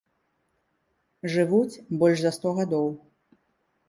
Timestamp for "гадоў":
2.61-2.89